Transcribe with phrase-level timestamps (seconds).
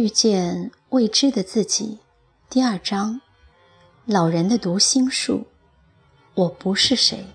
[0.00, 1.98] 遇见未知的自己，
[2.48, 3.20] 第二章，
[4.06, 5.46] 老人的读心术。
[6.32, 7.26] 我不是谁。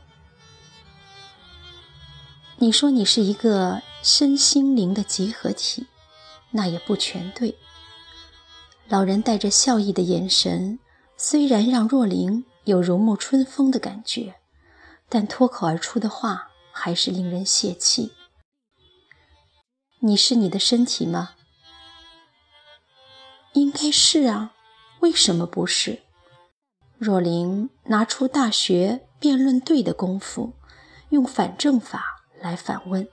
[2.58, 5.86] 你说你是一个身心灵的集合体，
[6.50, 7.56] 那也不全对。
[8.88, 10.80] 老人带着笑意的眼神，
[11.16, 14.38] 虽然让若琳有如沐春风的感觉，
[15.08, 18.14] 但脱口而出的话还是令人泄气。
[20.00, 21.35] 你是你的身体吗？
[23.56, 24.54] 应该是啊，
[25.00, 26.04] 为什么不是？
[26.98, 30.54] 若琳拿出大学辩论队的功夫，
[31.10, 32.04] 用反证法
[32.40, 33.08] 来反问：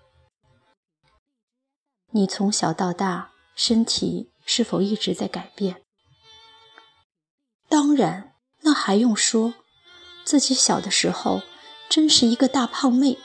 [2.10, 5.82] 你从小到大，身体是否一直在改变？
[7.68, 9.54] 当然，那还用说？
[10.24, 11.43] 自己小的时候
[11.88, 13.18] 真是一个大胖妹，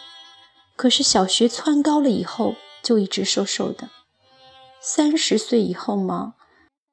[0.76, 2.56] 可是小学蹿高了以后。
[2.84, 3.90] 就一直瘦瘦的，
[4.80, 6.36] 三十岁以后吗，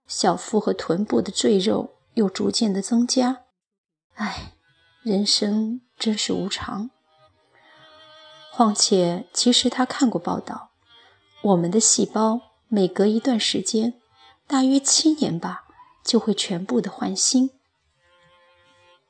[0.07, 3.43] 小腹和臀部的赘肉又逐渐的增加。
[4.15, 4.53] 唉，
[5.03, 6.91] 人生真是无常。
[8.53, 10.71] 况且，其实他看过报道，
[11.43, 14.01] 我们的细胞每隔一段时间，
[14.47, 15.65] 大约七年吧，
[16.05, 17.51] 就会全部的换新。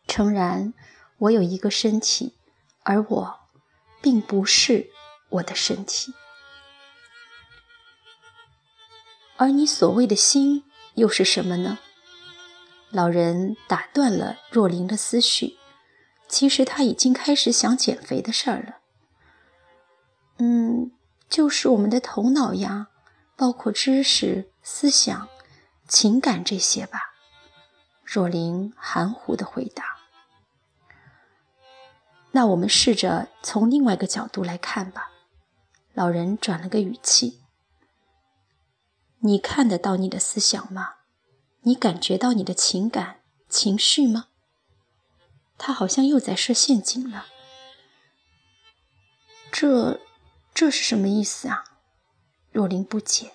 [0.06, 0.72] 诚然，
[1.18, 2.34] 我有一个身体，
[2.82, 3.40] 而我
[4.00, 4.90] 并不是
[5.28, 6.14] 我的身体。
[9.36, 10.64] 而你所谓的心
[10.94, 11.78] 又是什么呢？
[12.90, 15.56] 老人打断了若琳的思绪。
[16.26, 18.78] 其实他已经开始想减肥的事儿了。
[20.38, 20.90] 嗯，
[21.28, 22.88] 就是我们的头脑呀，
[23.36, 25.28] 包括知识、思想、
[25.86, 27.14] 情感这些吧。
[28.02, 29.98] 若琳含糊的回答。
[32.32, 35.12] 那我们试着从另外一个角度来看吧。
[35.92, 37.43] 老人转了个语气。
[39.26, 40.96] 你看得到你的思想吗？
[41.62, 44.26] 你感觉到你的情感、情绪吗？
[45.56, 47.24] 他好像又在设陷阱了。
[49.50, 49.98] 这，
[50.52, 51.64] 这是什么意思啊？
[52.52, 53.32] 若琳不解。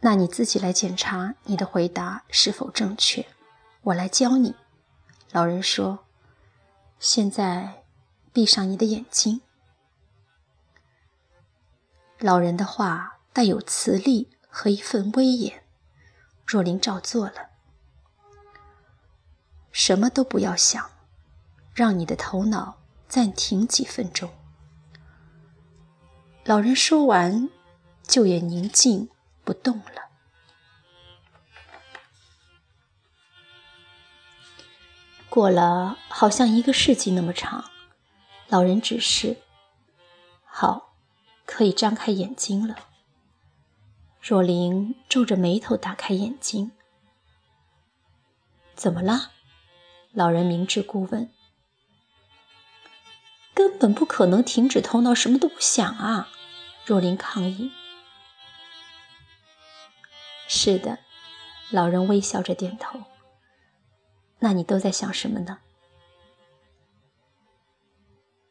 [0.00, 3.26] 那你自己来检查你的回答是否正确，
[3.82, 4.54] 我来教你。
[5.32, 6.06] 老人说
[6.98, 7.84] ：“现在，
[8.32, 9.42] 闭上你的眼睛。”
[12.18, 15.62] 老人的话带有磁力和一份威严，
[16.46, 17.50] 若琳照做了。
[19.70, 20.90] 什么都不要想，
[21.74, 24.30] 让你的头脑暂停几分钟。
[26.44, 27.50] 老人说完，
[28.02, 29.10] 就也宁静
[29.44, 30.08] 不动了。
[35.28, 37.70] 过了好像一个世纪那么长，
[38.48, 39.36] 老人指示
[40.46, 40.84] ：“好。”
[41.46, 42.76] 可以张开眼睛了。
[44.20, 46.72] 若琳皱着眉头打开眼睛。
[48.74, 49.30] 怎么了？
[50.12, 51.30] 老人明知故问。
[53.54, 56.28] 根本不可能停止头脑什么都不想啊！
[56.84, 57.72] 若琳抗议。
[60.46, 60.98] 是的，
[61.70, 63.00] 老人微笑着点头。
[64.40, 65.60] 那你都在想什么呢？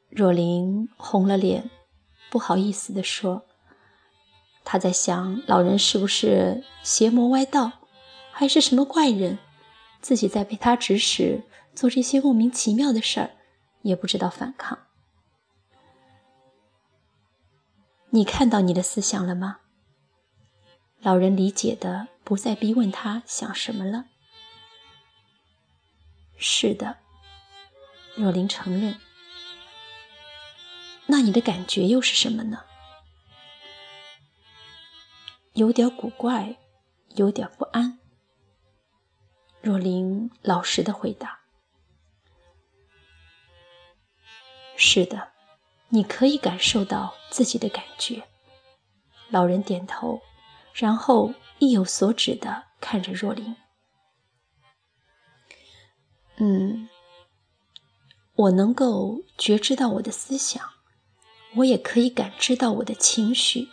[0.09, 1.69] 若琳红了脸。
[2.29, 3.45] 不好意思地说
[4.65, 7.71] ：“他在想，老人是不是邪魔歪道，
[8.31, 9.37] 还是什么怪人？
[10.01, 11.43] 自己在被他指使
[11.73, 13.31] 做这些莫名其妙的事儿，
[13.81, 14.79] 也不知道反抗。
[18.09, 19.61] 你看到你的思想了吗？”
[21.01, 24.05] 老人理解的不再逼问他想什么了。
[26.37, 26.97] 是的，
[28.15, 28.99] 若琳承认。
[31.07, 32.65] 那你的感觉又是什么呢？
[35.53, 36.57] 有点古怪，
[37.15, 37.99] 有点不安。
[39.61, 41.39] 若琳老实的回答
[44.75, 45.31] ：“是的，
[45.89, 48.27] 你可以感受到自己的感觉。”
[49.31, 50.21] 老人点头，
[50.73, 53.55] 然后意有所指的看着若琳
[56.37, 56.89] ：“嗯，
[58.35, 60.69] 我能够觉知到我的思想。”
[61.57, 63.69] 我也可以感知到我的情绪，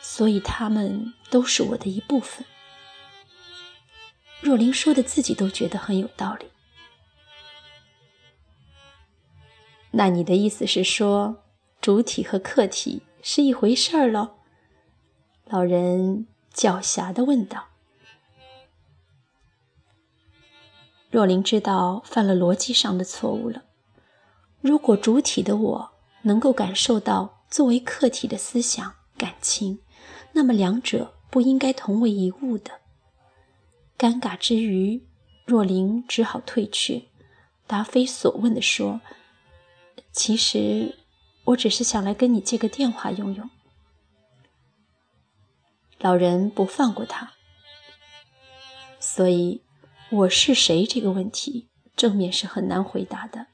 [0.00, 2.46] 所以他们都是我的一部分。
[4.40, 6.46] 若琳说的自己都觉得很有道理。
[9.90, 11.44] 那你的意思是说，
[11.80, 14.38] 主体和客体是一回事儿喽？
[15.44, 17.66] 老人狡黠的问道。
[21.10, 23.64] 若琳知道犯了逻辑上的错误了。
[24.62, 25.99] 如果主体的我。
[26.22, 29.80] 能够感受到作为客体的思想感情，
[30.32, 32.80] 那么两者不应该同为一物的。
[33.98, 35.06] 尴尬之余，
[35.44, 37.02] 若琳只好退却，
[37.66, 39.00] 答非所问地说
[40.12, 40.98] ：“其实
[41.44, 43.50] 我只是想来跟你借个电话用用。”
[46.00, 47.32] 老人不放过他，
[48.98, 49.62] 所以
[50.10, 53.48] 我是谁这个问题正面是很难回答的。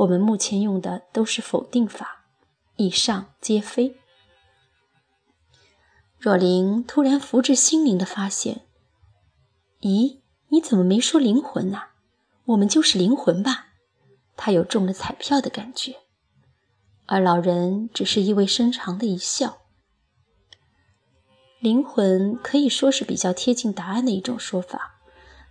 [0.00, 2.24] 我们目前用的都是否定法，
[2.76, 3.96] 以上皆非。
[6.18, 8.62] 若琳突然福至心灵的发现
[9.82, 11.82] ：“咦，你怎么没说灵魂呢？
[12.46, 13.66] 我们就是灵魂吧？”
[14.36, 15.96] 他有中了彩票的感觉，
[17.04, 19.58] 而老人只是意味深长的一笑。
[21.58, 25.00] 灵魂可以说是比较贴近答案的一种说法，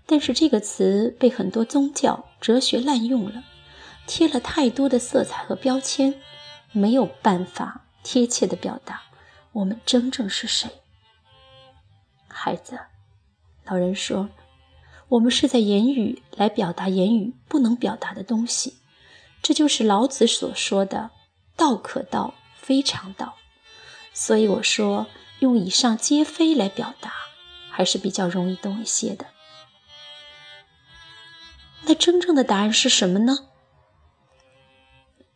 [0.08, 3.44] 但是这个词被很多宗教、哲学滥用了，
[4.10, 6.20] 贴了太多的色彩和标签，
[6.72, 9.04] 没有办法贴切的表达
[9.52, 10.82] 我们真正是谁。
[12.28, 12.80] 孩子，
[13.66, 14.30] 老人说，
[15.10, 18.80] 我们是在言语来表达言语不能表达的东西，
[19.44, 21.12] 这就是老子所说的
[21.56, 23.36] “道可道，非常道”。
[24.12, 25.06] 所以我说。
[25.40, 27.14] 用以上皆非来表达，
[27.70, 29.28] 还是比较容易懂一些的。
[31.84, 33.48] 那真正的答案是什么呢？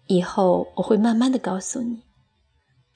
[0.08, 2.04] 以后我会慢慢的告诉你。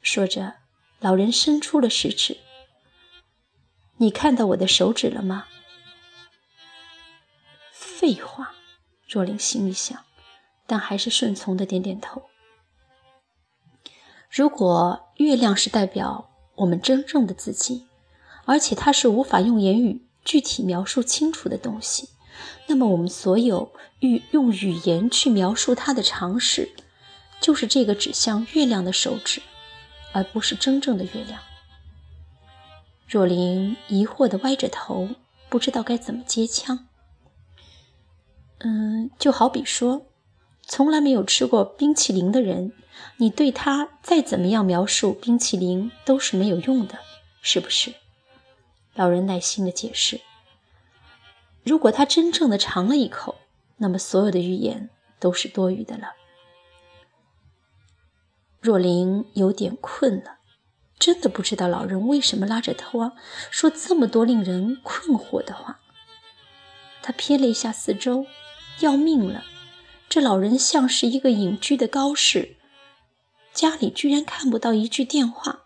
[0.01, 0.55] 说着，
[0.99, 2.37] 老人伸出了食指。
[3.97, 5.45] 你看到我的手指了吗？
[7.71, 8.53] 废话，
[9.07, 10.03] 若琳心里想，
[10.65, 12.23] 但还是顺从的点点头。
[14.29, 16.29] 如果月亮是代表。
[16.57, 17.85] 我们真正的自己，
[18.45, 22.09] 而且它是无法用言语具体描述清楚的东西。
[22.65, 26.73] 那么，我们所有欲用语言去描述它的常识，
[27.39, 29.41] 就是这个指向月亮的手指，
[30.11, 31.39] 而不是真正的月亮。
[33.07, 35.09] 若琳疑惑地歪着头，
[35.49, 36.87] 不知道该怎么接腔。
[38.59, 40.07] 嗯，就好比说，
[40.63, 42.73] 从来没有吃过冰淇淋的人。
[43.17, 46.97] 你对他再怎么样描述冰淇淋都是没有用的，
[47.41, 47.93] 是不是？
[48.95, 50.19] 老人耐心的解释。
[51.63, 53.35] 如果他真正的尝了一口，
[53.77, 54.89] 那么所有的语言
[55.19, 56.13] 都是多余的了。
[58.59, 60.39] 若琳有点困了，
[60.97, 63.13] 真的不知道老人为什么拉着她
[63.51, 65.79] 说这么多令人困惑的话。
[67.01, 68.25] 他瞥了一下四周，
[68.81, 69.45] 要命了，
[70.09, 72.57] 这老人像是一个隐居的高士。
[73.53, 75.63] 家里居然看不到一句电话。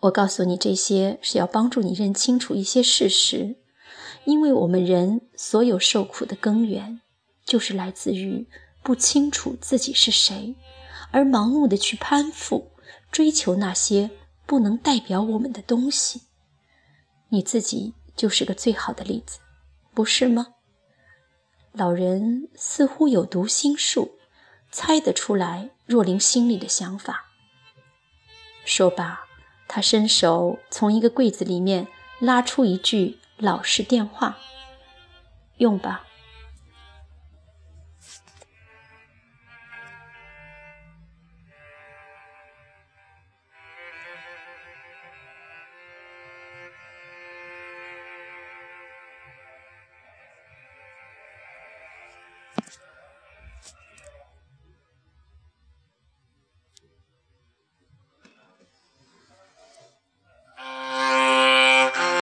[0.00, 3.56] 我告诉你这些是要帮助你认清楚一些事实，
[4.24, 7.00] 因为我们人所有受苦的根源，
[7.44, 8.48] 就是来自于
[8.82, 10.54] 不清楚自己是谁，
[11.10, 12.72] 而盲目的去攀附、
[13.10, 14.10] 追求那些
[14.46, 16.22] 不能代表我们的东西。
[17.28, 19.38] 你自己就是个最好的例子，
[19.94, 20.54] 不是吗？
[21.72, 24.16] 老人似乎有读心术。
[24.72, 27.24] 猜得出来若琳心里的想法。
[28.64, 29.24] 说罢，
[29.66, 31.88] 他伸手从一个柜子里面
[32.20, 34.38] 拉出一句老式电话
[35.58, 36.06] ：“用吧。”